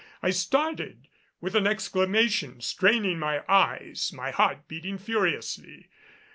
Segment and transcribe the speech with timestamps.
[0.23, 1.09] I started,
[1.41, 5.89] with an exclamation, straining my eyes, my heart beating furiously.